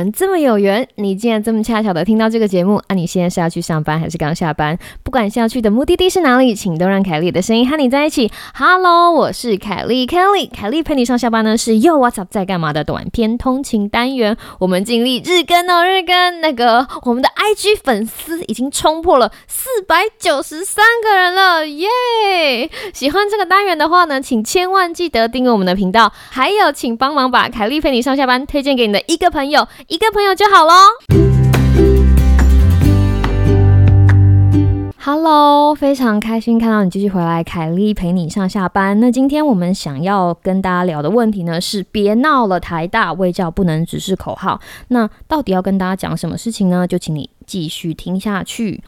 [0.00, 2.94] 们这么有缘，你竟然这么恰巧的听到这个节目啊！
[2.94, 4.78] 你现在是要去上班还是刚下班？
[5.02, 8.32] 不管是要去的目的地是哪里，请都让凯莉的声音和你在一起。
[8.54, 14.34] Hello，我是凯莉，Kelly，凯莉陪你上下班呢，是 Yo What's Up 在干嘛的短片通勤单元。
[14.58, 16.40] 我们尽力日更哦，日更。
[16.40, 22.70] 那个我们的 IG 粉丝已经冲破了四百九十三个人了，耶！
[22.94, 29.68] 喜欢这个单元的话呢，请千万记得订阅我们的频道，还有请帮忙把凯莉陪你上下班推荐给你的一个朋友。
[29.90, 30.72] 一个朋友就好喽。
[35.02, 39.00] Hello，非常开心看到你继续回来，凯莉陪你上下班。
[39.00, 44.60] 那今天我们想要跟大家聊的问题呢，是别闹了，台大卫教不能只是口号。
[44.86, 46.86] 那到底要跟大家讲什么事情呢？
[46.86, 48.80] 就请你继续听下去。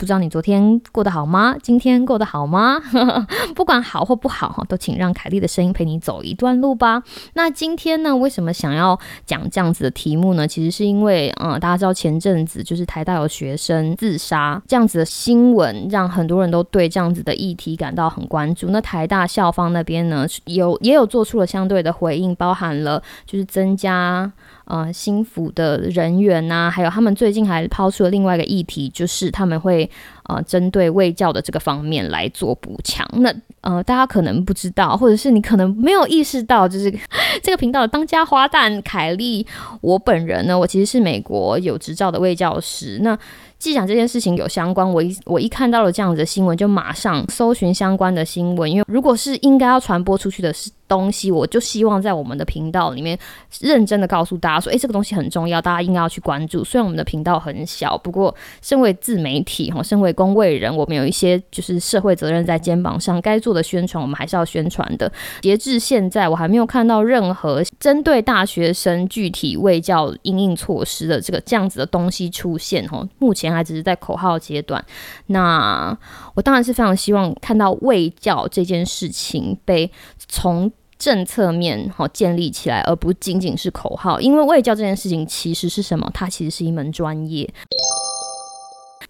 [0.00, 1.54] 不知道你昨天过得好吗？
[1.62, 2.80] 今天过得好吗？
[3.54, 7.02] 不管好或不好哈，都请让凯莉的声音陪你走一段路吧。
[7.34, 10.48] 那今天呢，为什么想要讲这样子的题目呢？
[10.48, 18.70] 其实是因为，嗯，大家知道前阵子就是台大有学生自杀这样子的新闻，让很多人都对这样子的议题感到很关注。
[18.70, 24.32] 那台大校方那边呢，有也有做出了相对的回应，包含了就是增加。
[24.70, 29.90] 呃，心腹的人员呐，还有他们最近还抛出了另外一个议题，就是他们会
[30.28, 33.04] 呃针对卫教的这个方面来做补强。
[33.14, 36.88] 那呃，大家可能不知道，或者是你可能没有意识到，就是
[37.42, 39.44] 这个频道的当家花旦凯莉，
[39.80, 43.00] 我本人呢，我其实是美国有执照的卫教师。
[43.02, 43.18] 那
[43.58, 50.70] 既然这件事情有相关，我一我一看到了这样子的新闻，就马上搜寻相关的新闻，因为如果是应该要传播出去的是。
[50.90, 53.16] 东西，我就希望在我们的频道里面
[53.60, 56.64] 认真的告诉大家说，诶，这个东西很重要，大家应该要去关注。
[56.64, 65.10] 虽然我们的频道很小，不过身为自媒体哈，身为公卫人，我们有一些就是社会责任在肩膀上，该做的宣传我们还是要宣传的。
[65.42, 73.06] 截至现在，我还没有看到任何针对大学生具体卫教应应措施的这个这样子的东西出现哈。
[73.20, 74.84] 目前还只是在口号阶段。
[75.26, 75.96] 那
[76.34, 79.88] 我当然是非常希望看到卫教这件事情被
[80.26, 80.70] 从
[81.00, 84.20] 政策面好建立起来，而不仅仅是口号。
[84.20, 86.08] 因为卫教这件事情其实是什么？
[86.12, 87.48] 它其实是一门专业。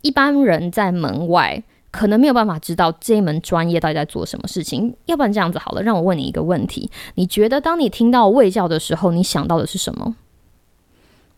[0.00, 4.94] 一般人在门外可能没有办法知道这一门专业到底在做什么事情。
[5.06, 10.14] 要不然这样子好了，让我问你一个问题：你觉得当你听到卫教的时候，你想到的是什么？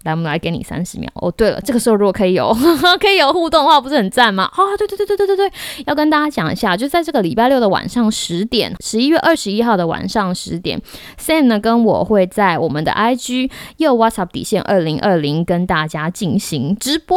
[0.05, 1.09] 来，我们来给你三十秒。
[1.15, 2.53] 哦，对了，这个时候如果可以有
[3.01, 4.45] 可以有互动的话，不是很赞吗？
[4.53, 5.53] 啊，对对对对对对对，
[5.87, 10.81] 要跟大家讲一下，就在这个礼拜六的晚上十点，十一月二十一号的晚上十点
[11.19, 17.17] ，Sam 呢跟我会在我们的 IG 又 WhatsApp 底线二零二零跟大家进行直播，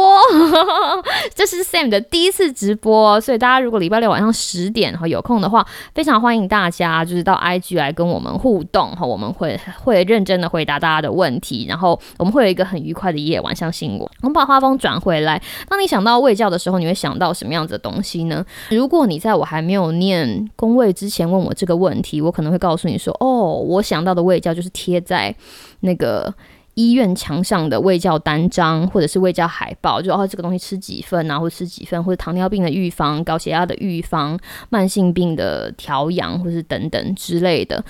[1.34, 12.75] 这是 Sam 的第一次直播，所以大家如果礼拜六晚上十点哈有空的话，非常欢迎大家就是到 IG 来跟我们互动哈，我们会会认真的回答大家的问题，然后我们会有一个很。
[12.76, 14.04] 很愉快的夜晚，相信我。
[14.20, 15.42] 我们把画风转回来。
[15.68, 18.44] 当你想到卫教的时候，你会想到什么样子的东西呢？
[18.70, 25.34] 如果你在我还没有念公卫之前问我这个问题，我可能会告诉你说：“哦，我想到的卫教就是贴在
[25.80, 26.32] 那个
[26.74, 34.38] 医院墙上的卫教单张，或者是卫教海报，就哦这个东西吃几份啊，或吃几份，或者糖尿病的预防、高血压的预防、
[34.68, 37.82] 慢性病的调养，或是等等之类的。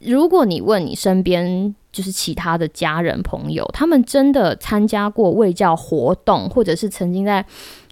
[0.00, 7.46] 如果你问你身边，就是其他的家人朋友，他们真的参加过卫教活动，或者是曾经在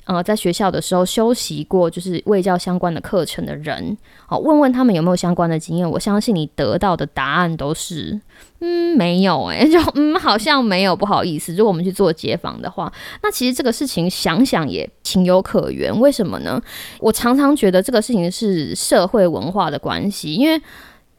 [0.05, 3.97] 呃在学校的时候修习过就是卫教相关的课程的人，
[4.27, 5.89] 好问问他们有没有相关的经验。
[5.89, 8.21] 我相信你得到的答案都是
[8.59, 11.55] 嗯没有诶， 就嗯好像没有，不好意思。
[11.55, 12.93] 如果我们去做街访的话，
[13.23, 15.97] 那其实这个事情想想也情有可原。
[16.01, 16.61] 为什么呢？
[16.99, 20.61] 我常常觉得这个事情是社会文化的关系，因为。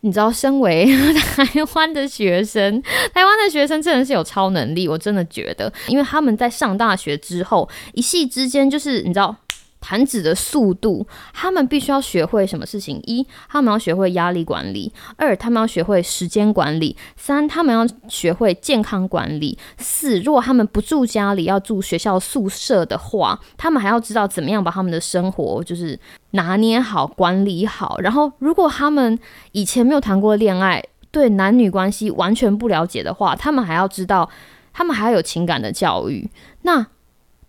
[0.04, 0.86] 你知道，身为
[1.34, 2.82] 台湾的学生，
[3.14, 9.36] 台湾的学生真的是有超能力，我真的觉得，因为他们在上大学之后，一系之间就是你知道。
[9.86, 13.02] 弹指的速度，他们必须要学会什么事情？
[13.06, 26.00] 一，他们要学会压力管理；二，他们要学会时间管理；三，他们要学会健康管理；四，如果他们不住家里，要住学校宿舍的话，他们还要知道怎么样把他们的生活就是
[26.32, 28.00] 拿捏好、管理好。
[28.00, 29.20] 然后，如果他们
[29.52, 30.82] 以前没有谈过恋爱，
[31.12, 34.30] 对男女关系完全不了解的话，他们还要知道，
[34.72, 36.30] 他们还要有情感的教育。
[36.62, 36.88] 那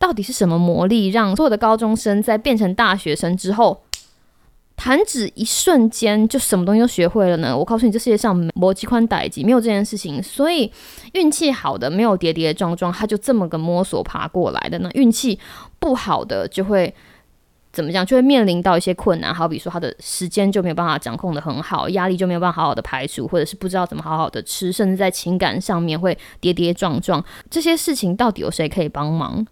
[0.04, 3.84] 到底是什么魔力，让所有的高中生在变成大学生之后，
[4.76, 7.56] 弹指一瞬间就什么东西都学会了呢？
[7.56, 10.22] 我告诉你，这世界上摩机宽代级没有这件事情。
[10.22, 10.70] 所以
[11.14, 15.38] 运气好的没有跌跌撞撞，他就这么个摸索爬过来的；那运气
[15.78, 16.94] 不好的就会
[17.72, 27.24] 怎么讲，就会面临到一些困难，好比说他的时间就没有办法掌控的很好，压力就没有办法好好的排除，或者是不知道怎么好好的吃，甚至在情感上面会跌跌撞撞。
[27.48, 29.46] 这些事情到底有谁可以帮忙？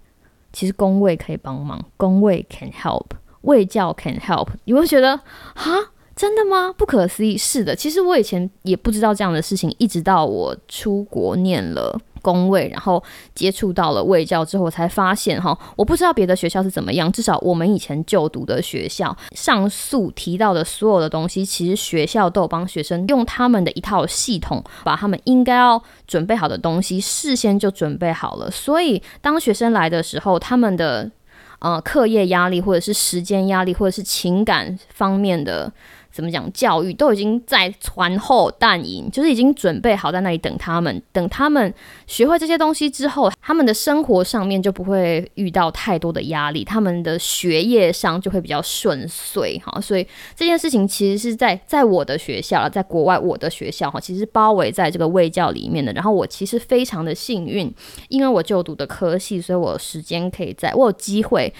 [0.53, 3.07] 其实工位可以帮忙，工位 can help，
[3.43, 4.49] 位教 can help。
[4.65, 5.19] 你会觉得
[5.55, 5.73] 哈，
[6.15, 6.75] 真的吗？
[6.77, 7.37] 不可思议。
[7.37, 12.01] 是的，其实我以前也不知道这样的事情，一直到我出国念了。
[12.23, 13.03] 工位，然后
[13.35, 17.11] 接触到了卫教之后，才发现哈，我不知道别的学校是怎么样。
[17.11, 28.49] 至少我们以前就读的学校，上述提到的所有的东西，其实学校都有帮学生用他们的一套系统，把他们应该要准备好的东西事先就准备好了。
[28.49, 31.11] 所以当学生来的时候，他们的
[31.59, 35.73] 呃课业压力，或者是时间压力，或者是情感方面的。
[36.13, 36.53] 怎么讲？
[36.53, 41.03] 教育都已经在传后弹营，就是已经准备好在那里等他们。
[41.11, 41.73] 等他们
[42.07, 49.59] 学会这些东西之后，他们的生活上面就不会遇到太多的压力，他们的学业上就会比较顺遂。
[49.65, 50.07] 哈，所以
[50.37, 55.93] 这件事情其实是在在我的学校，在国外我的学校哈，其实包围在这个卫教里面的。
[55.95, 57.73] 然后我其实非常的幸运，
[58.09, 61.53] 因为我就读的科系，所以我时间可以在我有机会。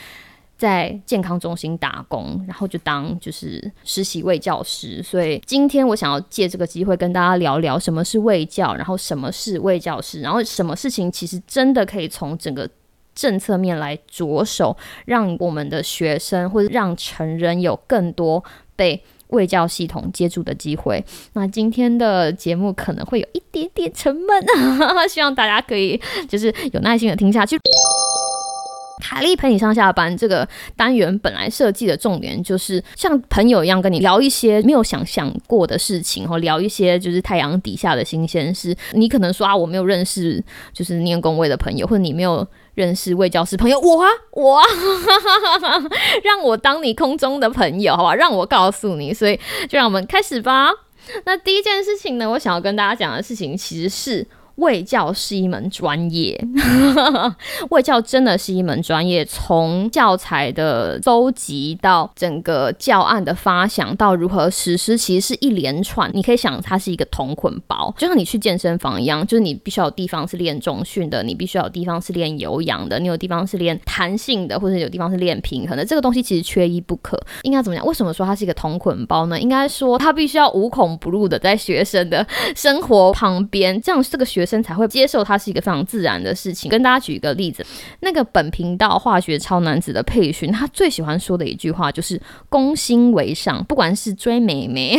[0.63, 5.03] 在健康中心打工，然后就当就是实习卫教师。
[5.03, 12.71] 所以今天我想要借这个机会跟大家聊聊什么是卫教，然后什么是卫教师，然后什么事情其实真的可以从整个
[13.13, 18.45] 政策面来着手，让我们的学生或者让成人有更多
[18.77, 21.05] 被卫教系统接触的机会。
[21.33, 24.47] 那今天的节目可能会有一点点沉闷，
[25.11, 27.59] 希望大家可以就是有耐心的听下去。
[29.03, 38.75] 凯丽陪你上下班这个单元本来设计的重点就是像朋友一样跟你聊一些没有想象过的事情，或聊一些就是太阳底下的新鲜事。
[38.93, 44.65] 你可能说啊，我没有认识就是念工位的朋友，或者你没有认识魏教师朋友，我啊我啊，
[46.23, 48.15] 让我当你空中的朋友，好吧？
[48.15, 49.37] 让我告诉你，所以
[49.69, 50.71] 就让我们开始吧。
[51.25, 54.27] 那第一件事情呢，我想要跟大家讲的事情其实是。
[54.63, 56.41] 卫教是一门专业，
[57.71, 59.25] 卫教真的是一门专业。
[59.25, 66.11] 从教材的搜集到整个教案的发想到如何实施，其实是一连串。
[66.15, 75.85] 你可以想，它是一个同捆包，就像你去健身房一样，就是你必须有地方是练重训的，你必须有地方是练有氧的，你有地方是练弹性的，或者有地方是练平衡的。
[75.85, 77.21] 这个东西其实缺一不可。
[77.43, 77.85] 应该怎么讲？
[77.87, 79.41] 为什么说它是一个同捆包呢？
[79.41, 82.25] 应该说它必须要无孔不入的在学生的
[82.55, 84.43] 生活旁边，这样这个学。
[84.43, 86.71] 学生才会接受它是一个非常自然的事情。
[86.71, 87.65] 跟大家举一个例子，
[88.01, 93.65] 那个本频道化学超男子的佩勋，他最喜欢说的一句话就是“攻心为上”。
[93.67, 94.99] 不管是追美眉，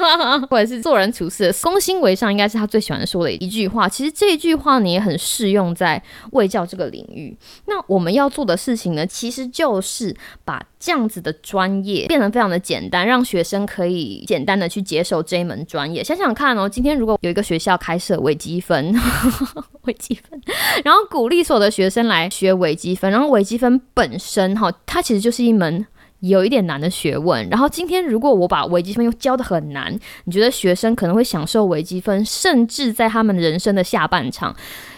[0.48, 3.88] 或者是做人处事，“攻心为上”应该是他最喜欢说的一句话。
[3.88, 6.02] 其实这句话你，也很适用在
[6.32, 7.36] 卫教这个领域。
[7.66, 16.04] 那我们要做的事情呢，其实就是把这样子的专业变得非常的简单，让学生可以简单的去接受这一门专业。
[16.04, 18.94] 想想看哦，今天如果有一个学校开设微积分，
[19.84, 20.38] 微积分，
[20.84, 25.86] 然后鼓励所有的学生来学微积分，然后微积分本身哈，它其实就是一门
[26.20, 27.48] 有一点难的学问。
[27.48, 34.54] 然后今天如果我把微积分又教的很难，你觉得学生可能会享受微积分，甚至在他们人生的下半场。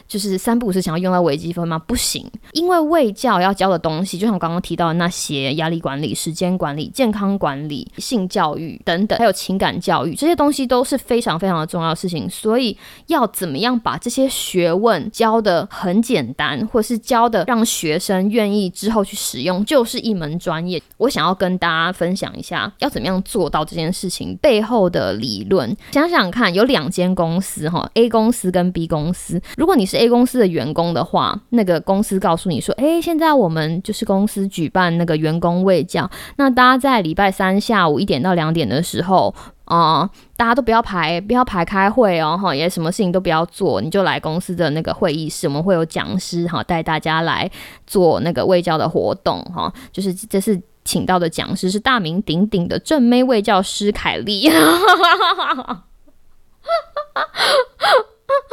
[0.08, 1.78] 就是三步是想要用到微积分吗？
[1.78, 12.28] 不行，因为卫教要教的东西，就像我刚刚提到的那些压力管理、时间管理、健康管理、性教育等等，还有情感教育，这些东西都是非常非常的重要的事情。
[12.28, 20.82] 所以要怎么样把这些学问教的很简单，或是教的让学生愿意之后去使用，就是一门专业。
[20.98, 25.76] 我想要跟大家分享一下，要怎么样做到这件事情背后的理论。
[25.92, 39.34] 想想看，有两间公司哈，A 公司跟 B 公司，如果你是 A 公司的员工的话，那个公司告诉你说：“诶，现在我们就是公司举办那个员工卫教，那大家在礼拜三下午一点到两点的时候
[39.64, 47.50] 啊，大家都不要排，不要排开会哦，哈，也什么事情都不要做，你就来公司的那个会议室，我们会有讲师哈带大家来
[47.86, 54.50] 做那个卫教的活动哈，就是这是请到的讲师是大名鼎鼎的正妹卫教师凯莉。”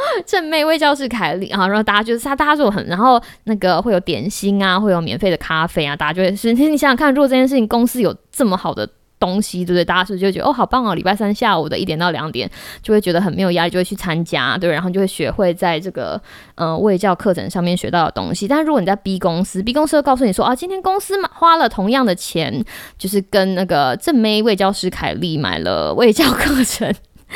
[0.26, 9.84] 正妹位教室凯莉啊，然后大家就是他，大家说很，然后那个会有点心啊，会有免费的咖啡啊，大家就会是， 你想想看，如果这件事情公司有这么好的东西，对不对？
[9.84, 12.50] 大家是不是就觉得哦，好棒哦，礼拜三下午的一点到两点，
[12.82, 16.20] 就会觉得很没有压力，就会去参加，对，然后就会学会在这个
[16.56, 18.46] 呃卫教课程上面学到的东西。
[18.46, 22.62] 但是如果你在 B 公司，B 公司会告诉你说啊，今天公司花了同样的钱，
[22.98, 26.92] 就是跟那个正妹卫教师凯丽买了卫教课程。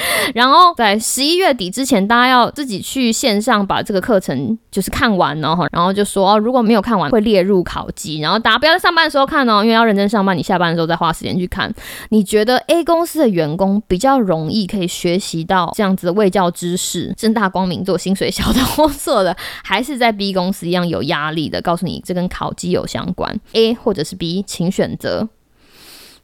[0.35, 5.67] 然后在十一月底之前，大家要自己去线上把这个课程就是看完哦。
[5.73, 11.73] 然后就说如果没有看完会列入考级，然后大家不要在上班的时候看哦，因为要认真上班，你下班的时候再花时间去看。
[12.11, 21.61] 你觉得 A 公司的员工比较容易可以学习到这样子的卫教知识，正大光明做薪水小的工作的，还是在 B 公司一样有压力的？
[21.63, 25.29] 告诉你这跟考级有相关，A 或者是 B，请选择。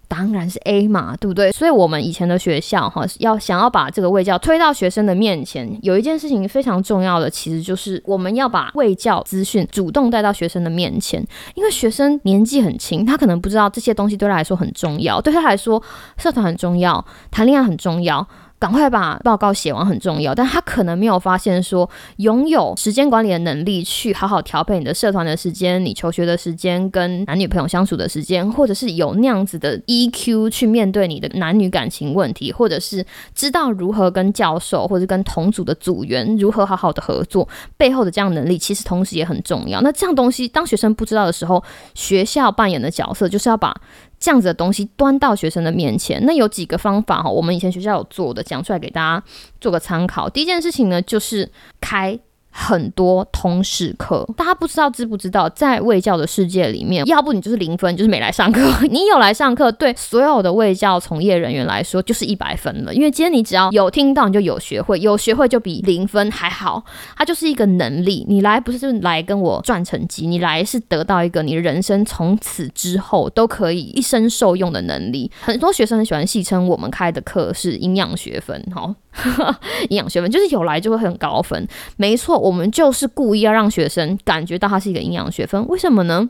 [0.09, 1.51] 当然是 A 嘛，对不对？
[1.53, 11.25] 所以，我们以前的学校哈，要想要把这个卫教推到学生的面前，有一件事情非常重要的，其实就是我们要把卫教资讯主动带到学生的面前。
[11.55, 15.83] 因为学生年纪很轻，他可能不知道这些东西对他来说很重要，对他来说，
[16.17, 18.27] 社团很重要，谈恋爱很重要。
[18.59, 37.47] 赶快把报告写完很重要，但他可能没有发现说，拥有时间管理的能力，去好好调配你的社团的时间、你求学的时间、跟男女朋友相处的时间，或者是有那样子的 EQ 去面对你的男女感情问题，或者是知道如何跟教授或者跟同组的组员如何好好的合作，
[37.77, 39.83] 背后的这样能力，其实同时也很重要。
[39.83, 43.75] 那这样东西，当学生不知道的时候，学校扮演的角色就是要把。
[44.19, 49.25] 这样子的东西端到学生的面前，那有几个方法哈，我们以前学校有做的，讲出来给大家
[49.61, 50.29] 做个参考。
[50.29, 52.19] 第一件事情呢，就是开。
[52.57, 62.95] 很多通识课，大家不知道知不知道，在卫教的世界里面，要不你就是零分，就是没来上课； 你有来上课，对所有的卫教从业人员来说就是一百分了。
[62.95, 66.85] 因为今天你只要有听到，你就有学会，有学会就比零分还好。
[67.17, 75.29] 它就是一个能力，你来不是就来跟我赚成绩，你来是得到一个你人生从此之后都可以一生受用的能力。
[75.41, 78.95] 很多学生很喜欢戏称我们开的课是营养学分，哈。
[79.91, 85.67] 营养学分就是有来就会很高分， 没错，我们就是故意要让学生感觉到它是一个营养学分。
[85.67, 86.29] 为什么呢？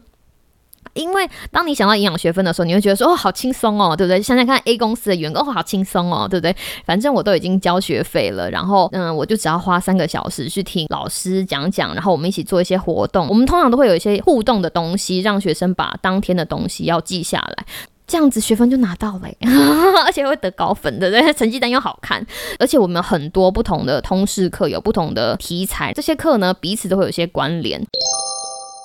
[0.93, 4.23] 因为当你想到营养学分的时候，你会觉得说哦，好轻松哦，对不对？
[4.23, 6.55] 想想看 A 公司的员工，好轻松哦，对不对？
[6.85, 13.27] 反正我都已经交学费了，然后嗯，我就只要花三个小时去听老师讲讲，然后我们一起做一些活动。
[13.29, 17.67] 我们通常都会有一些互动的东西，让学生把当天的东西要记下来。
[18.07, 19.29] 这样子学分就拿到了，
[20.05, 22.25] 而且会得高分的，对，成绩单又好看，
[22.59, 27.83] 而且我们很多不同的通识课有不同的题材，这些课呢彼此都会有些关联。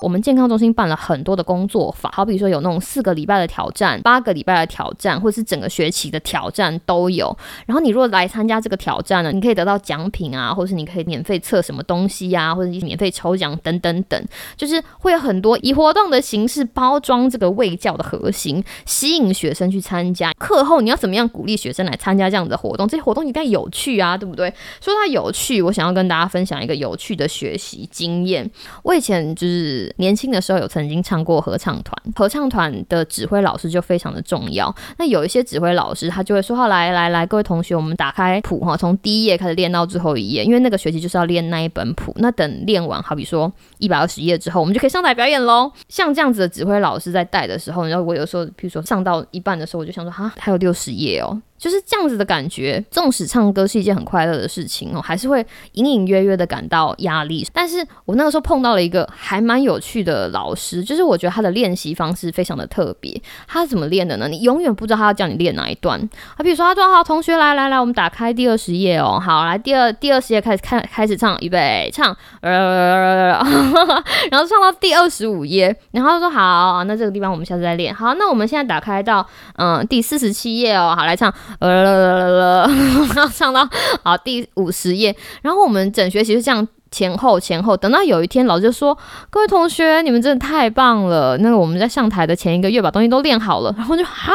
[0.01, 7.35] 我们健康中心办了很多的工作坊，好比说有那种四个礼拜的挑战、八个礼拜的挑战，或者是整个学期的挑战都有。
[7.65, 14.25] 然后你如果来参加这个挑战呢，你可以得到奖品啊，或者是你可以免费测什么东西呀，或者免费抽奖等等等，
[14.55, 20.31] 就是会有很多以活动的形式包装这个卫教的核心，吸引学生去参加。
[20.39, 22.87] 课后你要怎么样鼓励学生来参加这样的活动？
[22.87, 24.49] 这些活动一定要有趣啊，对不对？
[24.79, 28.49] 说它有趣，我想要跟大家分享一个有趣的学习经验。
[28.83, 34.74] 我以前就是年轻的时候有曾经唱过合唱团，合唱团的指挥老师就非常的重要。
[34.98, 42.13] 那有一些指挥老师，他就会说：“好，来来来，各位同学，我们打开谱哈，从第一页开始练到最后一页，因为那个学期就是要练那一本谱。
[42.17, 45.72] 那等练完，好比说一百二十页之后，我们就可以上台表演喽。
[45.88, 57.45] 像这样子的指挥老师在带的时候，然后我有时候，比如说上到一半的时候，我就想说：哈，还有六十页哦。”就是这样子的感觉，纵使唱歌是一件很快乐的事情哦，还是会隐隐约约的感到压力。
[57.53, 63.21] 但是我那个时候碰到了一个还蛮有趣的老师，就是我觉得他的练习方式非常的特别。
[63.45, 64.27] 他是怎么练的呢？
[64.29, 65.99] 你永远不知道他要叫你练哪一段。
[66.37, 69.19] 啊，比如说他说：“好，同学来来来，我们打开第二十页哦。
[69.19, 73.31] 好，来第二第二十页开始看开始唱，预备唱，呃，
[74.31, 77.93] 然后唱到第二十五页，然后他说好，那这个地方我们下次再练。
[77.93, 82.67] 好，那我们现在打开到嗯第四十七页哦，好来唱。”呃，
[83.15, 83.67] 然后上到
[84.03, 88.97] 好第五十页，然后我们整学期是这样前后前后，等到有一天老师就说
[89.29, 91.37] ：“各位同学，你们真的太棒了！
[91.39, 94.33] 那个我们在上台的前一个月把东西都练好了。”然后就哈，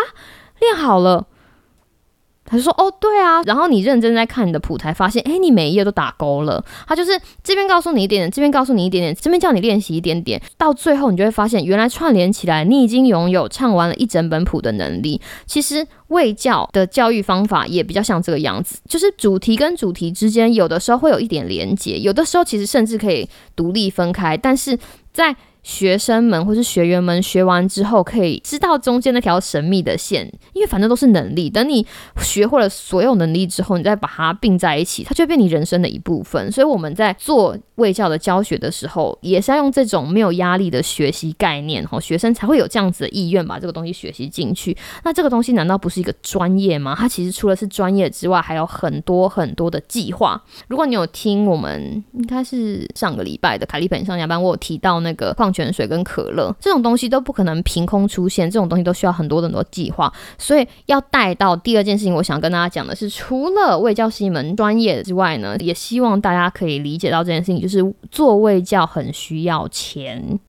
[0.60, 1.24] 练好了。
[2.56, 6.64] 他说：“哦，对啊。”然后你认真在看你的谱台，发现，哎，你每一页都打勾了。
[6.86, 15.20] 他就是这边告诉你一点点，这边告诉你一点点，这边叫你练习一点点，到最后你就会发现，原来串联起来，你已经拥有唱完了一整本谱的能力。
[15.46, 24.78] 其实卫教的教育方法也比较像这个样子，就是主题跟主题之间有的时候会有一点连接，有的时候其实甚至可以独立分开，但是
[25.12, 31.48] 在学生们或是学员们学完之后，可以知道中间那条神秘的线，因为反正都是能力。
[31.48, 31.84] 等你
[32.18, 36.52] 学会了所有能力之后，你再把它并在一起，它就变你人生的一部分。
[36.52, 44.76] 所以我们在做卫教的教学的时候，也是要用这种没有压力的学习概念，哈，学生才会有这样子的意愿把这个东西学习进去。
[45.02, 46.94] 那这个东西难道不是一个专业吗？
[46.98, 50.38] 它其实除了是专业之外，还有很多很多的计划。
[50.68, 55.53] 如果你有听我们应该是上个礼拜的凯利本上下班，我有提到那个矿。
[55.54, 60.12] 泉水跟可乐这种东西都不可能凭空出现，这种东西都需要很多很多计划。
[60.36, 70.40] 所以要带到第二件事情，我想跟大家讲的是，除了卫教是一门专业之外呢，也希望大家可以理解到这件事情，就是做卫教很需要钱。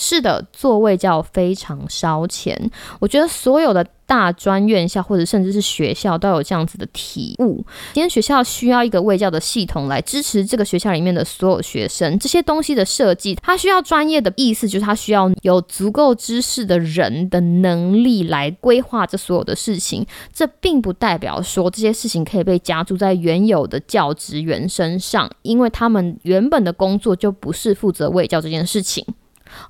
[0.00, 2.70] 是的，做位教非常烧钱。
[2.98, 7.62] 我觉得所有的大专院校或者甚至是学校都有这样子的体悟。
[7.92, 12.18] 今天学校需要一个卫教的系统来支持这个学校里面的所有学生。
[12.18, 20.06] 这些东西的设计，它需要专业的意思，就是它需要有足够知识的人的能力来规划这所有的事情。
[20.32, 29.04] 这并不代表说这些事情可以被加注在原有的教职员身上，因为他们原本的工作就不是负责卫教这件事情。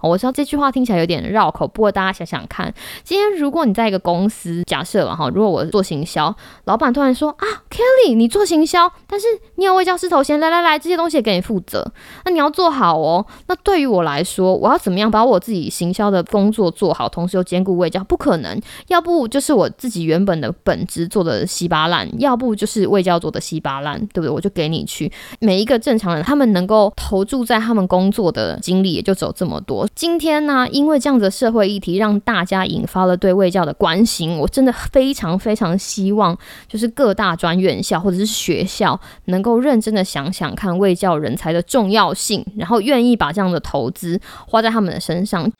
[0.00, 2.72] 我知道这句话听起来有点绕口，不过大家想想看，
[3.04, 6.34] 今天如果你在一个公司，假设了哈，如果我做行销，
[6.64, 11.92] 老板突然说啊，Kelly，你做行销，但是你有卫教师头衔，来来来，这些东西也给你负责，
[12.24, 13.24] 那你要做好哦。
[13.46, 18.02] 那对于我来说，我要怎么样把我自己行销的工作做好，同时又兼顾卫教？
[18.04, 24.30] 不可能，要不就是我自己原本的本职做的稀巴烂，要不就是卫教做的稀巴烂，对不对？
[24.30, 25.12] 我就给你去。
[25.38, 29.69] 每一个正常人，他们能够投注在他们工作的精力，也就走这么多。
[29.94, 34.38] 今天呢，因为这样子的社会议题，让大家引发了对卫教的关心。
[34.38, 36.36] 我真的非常非常希望，
[36.68, 45.50] 就是各大专院校或者是学校，能够认真的想想看卫教人才的重要性，然后愿意把这样的投资花在他们的身上。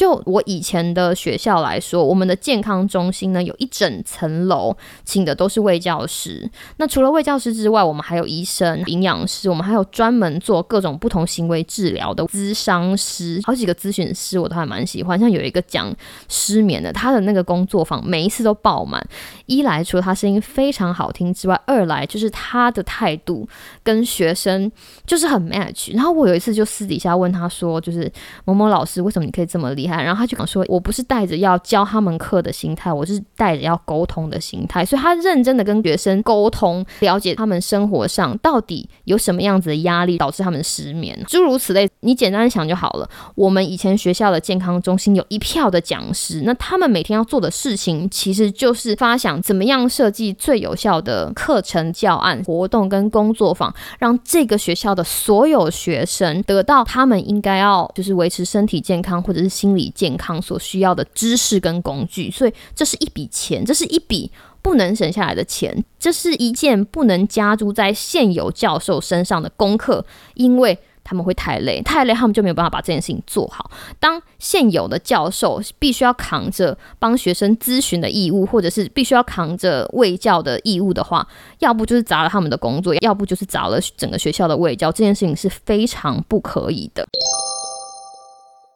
[0.00, 6.50] 就我以前的学校来说，我们的健康中心呢有一整层楼，请的都是卫教师。
[6.78, 15.20] 那除了卫教师之外，我们还有医生、营养师，我们还有专门做各种不同行为治疗的咨商师，好几个咨询师我都还蛮喜欢。
[15.20, 15.94] 像有一个讲
[16.30, 19.06] 失眠的，他的那个工作坊每一次都爆满。
[19.44, 23.46] 一来除了他声音非常好听之外，二来就是他的态度
[23.82, 24.72] 跟学生
[25.04, 25.94] 就是很 match。
[25.94, 28.10] 然后我有一次就私底下问他说，就是
[28.46, 29.89] 某某老师，为什么你可以这么厉害？
[29.96, 43.08] 然后他就讲说，我不是带着要教他们课的心态，我是带着要沟通的心态，所以他认真的跟学生沟通，了解他们生活上到底有什么样子的压力导致他们失眠，诸如此类，你简单想就好了。
[43.34, 59.90] 我们以前学校的健康中心有一票的讲师，那他们每天要做的事情，其实就是发想怎么样设计最有效的课程教案、活动跟工作坊，让这个学校的所有学生得到他们应该要就是维持身体健康或者是心心理。
[60.00, 64.30] 健康所需要的知识跟工具，所以这是一笔钱，这是一笔
[64.62, 70.04] 不能省下来的钱，这是一件不能加注在现有教授身上的功课，
[70.34, 73.70] 因为他们会太累，太累他们就没有办法把这件事情做好。
[73.98, 81.26] 当现有的教授必须要扛着帮学生咨询的义务，或者是必须要扛着卫教的义务的话，
[81.58, 87.06] 要不就是砸了他们的工作，要不就是砸了整个学校的卫教，这件事情是非常不可以的。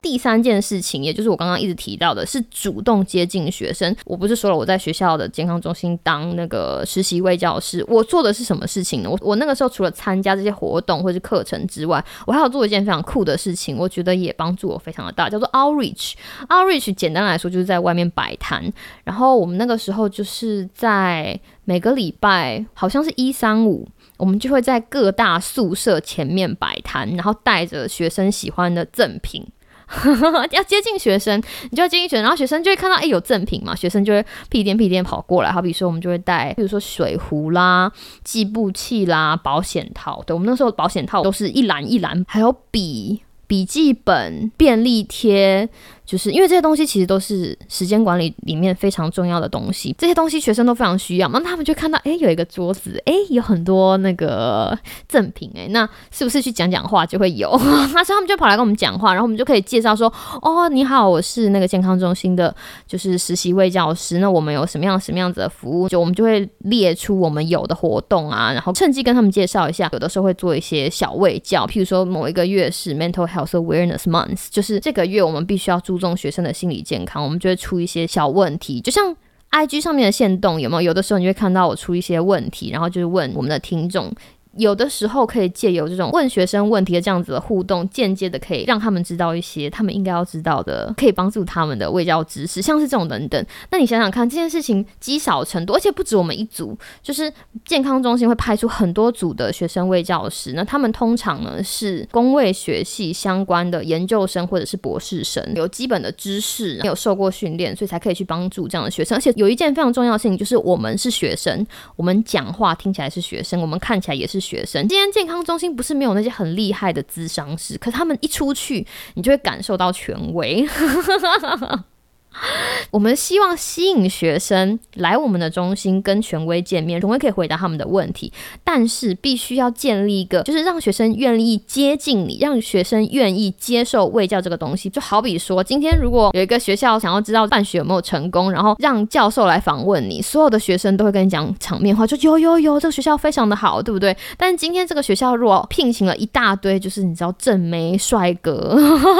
[0.04, 3.96] 第三件事情，也就是我刚刚一直提到的，是主动接近学生。
[4.04, 9.08] 我不是说了我在学校的健康中心当那个实习位教师，我做的是什么事情呢？
[9.08, 16.12] 我我那个时候除了参加这些活动或是课程之外，我还要做一件非常酷的事情，我觉得也帮助我非常的大，叫做 outreach。
[16.50, 18.62] outreach 简单来说就是在外面摆摊。
[19.04, 23.88] 然后我们那个时候就是在每个礼拜，好像是一三五，
[24.18, 29.42] 我们就会在各大宿舍前面摆摊，然后带着学生喜欢的赠品。
[30.52, 35.50] 要接近学生，你就要接近学生，然后学生就会看到，哎，有赠品嘛，学生就会屁颠屁颠跑过来。
[35.50, 37.90] 好比说，我们就会带，比如说水壶啦、
[38.22, 40.22] 计步器啦、保险套。
[40.26, 45.68] 对我们那时候保险套都是一篮一篮，还有笔、笔记本、便利贴。
[46.04, 51.28] 就是因为这些东西其实都是时间管理里面非常重要的东西，这些东西学生都非常需要。
[51.30, 57.50] 那他们就看到，哎，有一个桌子，哎，有很多那个赠品，哎，那是不是去讲讲话就会有？
[57.94, 60.12] 那时候他们就跑来跟我们讲话，然后我们就可以介绍说，
[60.42, 62.54] 哦，你好，我是那个健康中心的，
[62.86, 64.18] 就是实习卫教师。
[64.18, 65.88] 那我们有什么样什么样子的服务？
[65.88, 69.88] 就我们就会列出我们有的活动啊，然后趁机跟他们介绍一下。
[69.92, 75.93] 有的时候会做一些小卫教，譬如说某一个月是 Mental Health Awareness Month，就是这个月我们必须要注。
[75.94, 79.14] 注重学生的心理健康，我们就会出一些小问题，就像
[79.50, 80.88] I G 上面的线动，有没有？
[80.88, 84.12] 有的时候你会看到我出一些问题，然后就是问我们的听众。
[84.56, 93.44] 有的时候可以借由这种问学生问题的这样子的互动，间接的可以让他们知道一些他们应该要知道的，可以帮助他们的卫教知识，像是这种等等。
[93.70, 97.32] 那你想想看，这件事情积少成多，而且不止我们一组，就是
[97.64, 109.18] 健康中心会派出很多组的学生卫教师，那他们通常呢是公卫学系相关的研究生或者是博士生，有基本的知识，有受过训练，所以才可以去帮助这样的学生。
[109.18, 114.43] 而且有一件非常重要的事情，就是我们是学生，我们讲话听起来是学生，我们看起来也是。
[114.44, 114.86] 学生。
[114.86, 120.66] 今天健康中心不是没有那些很厉害的咨商师，可他们一出去，你就会感受到权威。
[122.90, 134.90] 我们希望吸引学生来我们的中心跟权威见面，权威可以回答他们的问题，但是必须要建立一个，就是让学生愿意接近你，让学生愿意接受卫教这个东西。
[134.90, 144.16] 就好比说，今天如果有一个学校想要知道办学有没有成功，然后让教授来访问你，所有的学生都会跟你讲场面话，就有有有，这个学校非常的好，对不对？
[144.36, 148.76] 但今天这个学校如果聘请了一大堆，就是你知道正妹帅哥，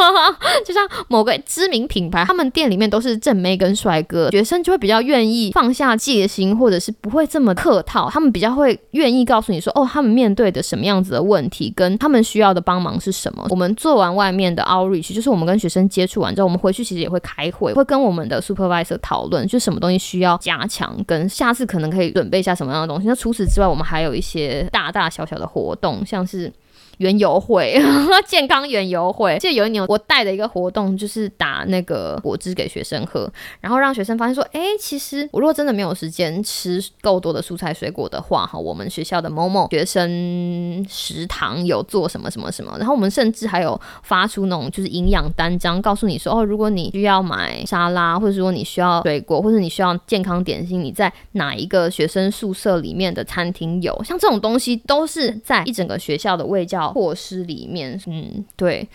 [0.66, 3.04] 就像某个知名品牌，他们店里面都。
[3.04, 8.09] 是是正妹跟帅哥，学生就会比较愿意放下戒心，或者是不会这么客套。
[8.11, 13.47] 他们比较会愿意告诉你说，哦，他们面对的什么样子的问题，跟他们需要的帮忙是什么。
[13.51, 23.07] 我们做完外面的 outreach，就是我们跟学生接触完之后，我们回去其实也会开会，会跟我们的 supervisor 讨论，就什么东西需要加强，跟下次可能可以准备一下什么样的东西。
[23.07, 26.53] 那除此之外，我们还有一些大大小小的活动，像是。
[26.98, 27.80] 园游会，
[28.26, 29.37] 健康园游会。
[29.38, 33.30] 记得有一年我带的一个活动，就是打那个果汁给学生喝，
[33.61, 42.76] 然后让学生发现说，哎，其实我如果真的没有时间吃够多的蔬菜水果的话，哈，我们学校的某某学生食堂有做什么什么什么。
[42.78, 53.98] 然后我们甚至还有发出那种就是营养单张，告诉你说，哦，如果你需要买沙拉，或者说你需要水果，或者你需要健康点心，你在哪一个学生宿舍里面的餐厅有？
[54.04, 56.84] 像这种东西都是在一整个学校的卫教。
[56.92, 58.88] 措施里面，嗯，对，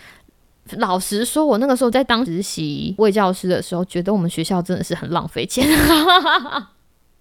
[0.72, 5.66] 老实说，我那个时候在当实习卫教师的时候，觉得我们学校真的是很浪费钱。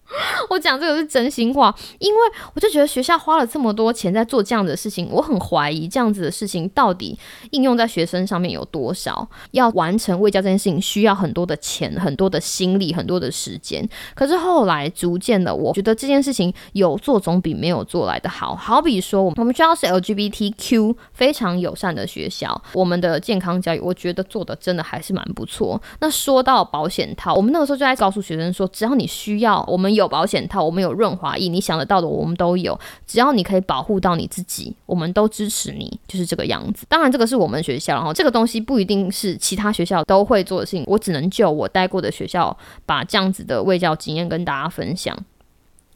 [0.50, 2.20] 我讲这个是真心话，因为
[2.54, 7.18] 我就觉得学校花了这么多钱在做这样的事情，我很怀疑这样子的事情到底
[7.52, 9.28] 应用在学生上面有多少。
[9.52, 13.88] 要完成卫教这件事情，需要很多的钱、很多的心力、很多的时间。
[14.16, 18.56] 可是后来逐渐的，我觉得这件事情有做总比没有做来的好。
[18.56, 25.82] 好比说，我们学校是 LGBTQ 非常友善的学校，我们的健康教育，我觉得做的真的还是蛮不错。
[26.00, 30.10] 那说到保险套，我们那个时候就在告诉学生说，只要你需要，我们有。
[30.10, 32.76] 保险套，我们有润滑液，你想得到的我们都有。
[33.06, 36.84] 只要你可以保护到你自己，我们都支持你，就是这个样子。
[36.90, 40.84] 当然，这个是我们学校，然后这个东西不一定是其他学校都会做的事情。
[40.88, 42.58] 我只能就我待过的学校，
[42.88, 45.16] 把这样子的卫教经验跟大家分享。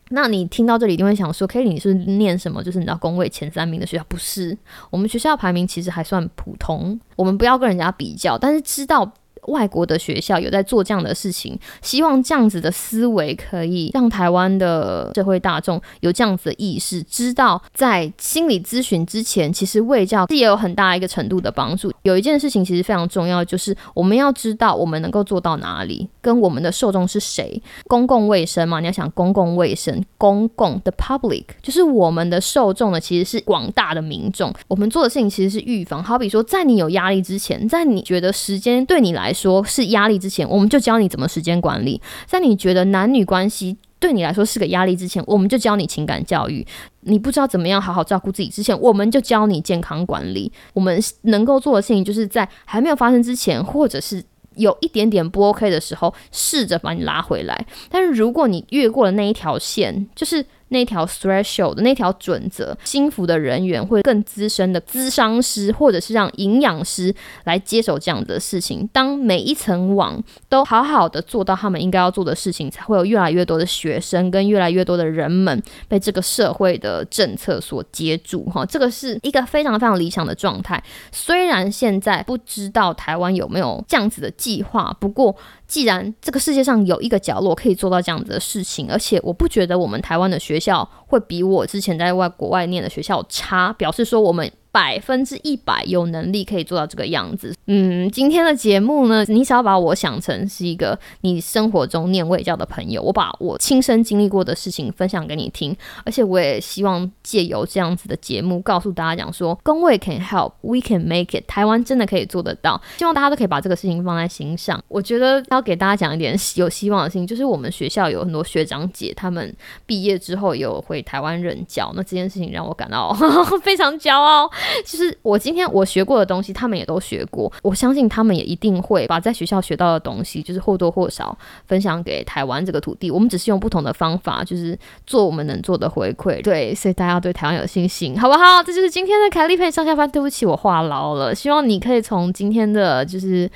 [0.10, 2.64] 那你听到这里一定会想说 k e 你是念什么？
[2.64, 4.04] 就是你知道工位前三名的学校？
[4.08, 4.56] 不是，
[4.92, 7.00] 我们学校排名其实还算普通。
[7.16, 9.12] 我们不要跟人家比较，但是知道。
[9.48, 21.92] 外国的学校有在做这样的事情，希望这样子的思维可以让台湾的社会大众有这样子的意识，知道在心理咨询之前，其实卫教是也有很大一个程度的帮助。
[22.04, 27.62] 有一件事情其实非常重要，就是我们要知道我们能够做到哪里，跟我们的受众是谁。
[27.88, 34.52] 公共卫生嘛，你要想公共卫生，公共的 public 就是我们的受众呢，其实是广大的民众。
[34.70, 46.66] 我们做的事情其实是预防，好比说，在你有压力之前，在你觉得时间对你来说是压力之前，我们就教你怎么时间管理；在你觉得男女关系对你来说是个压力之前，我们就教你情感教育；
[47.02, 50.52] 你不知道怎么样好好照顾自己之前，我们就教你健康管理。
[50.74, 54.24] 我们能够做的事情，就是在还没有发生之前，或者是
[54.56, 57.66] 有一点点不 OK 的时候，试着把你拉回来。
[57.90, 60.46] 但是如果你越过了那一条线，就是。
[60.74, 68.90] 那条 threshold 那条准则，心服的人员会更资深的咨商师，或者是让营养师来接手这样的事情。
[68.92, 78.44] 当每一层网都好好的做到他们应该要做的事情，才会有越来越多的学生跟越来越多的人们被这个社会的政策所接住。
[78.50, 80.84] 哈，这个是一个非常非常理想的状态。
[81.12, 85.36] 虽然现在不知道台湾有没有这样子的计划，不过。
[85.74, 94.52] 既然这个世界上有一个角落可以做到这样子的事情，而且我不觉得我们台湾的学校会比我之前在外国外念的学校差，表示说我们。
[94.74, 97.56] 百分之一百有能力可以做到这个样子。
[97.68, 112.82] 嗯，今天的节目呢，你只要把我想成是一个你生活中念卫教的朋友，我把我亲身经历过的事情分享给你听，而且我也希望借由这样子的节目告诉大家讲说，工位 can help，we can make it，台湾真的可以做得到。
[112.98, 114.84] 希望大家都可以把这个事情放在心上。
[114.88, 119.56] 我觉得要给大家讲一点有希望的事情，就是我们学校有很多学长姐，他们
[119.86, 123.14] 毕业之后有回台湾任教，那这件事情让我感到
[123.62, 124.50] 非常骄傲。
[124.86, 127.52] 其实我今天我学过的东西，他们也都学过。
[127.62, 133.10] 我相信他们也一定会把在学校学到的东西，就是或多或少分享给台湾这个土地。
[133.10, 136.42] 我们只是用不同的方法，就是做我们能做的回馈。
[136.44, 138.64] 对，所以大家对台湾有信心，好不好？
[138.64, 140.10] 这就是今天的凯丽佩上下班。
[140.10, 141.34] 对不起，我话痨了。
[141.34, 143.50] 希望你可以从今天的就是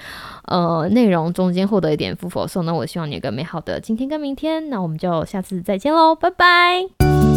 [0.45, 2.65] 呃内容中间获得一点福否送。
[2.65, 4.69] 那我希望你有个美好的今天跟明天。
[4.69, 7.36] 那我们就下次再见喽，拜拜。